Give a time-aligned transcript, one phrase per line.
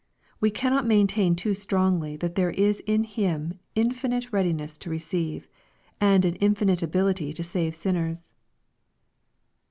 [0.39, 5.47] We cannot maintain too strongly that there is in Him an infinite readiness to receive,
[5.99, 8.31] and an infinite ability to save sinners.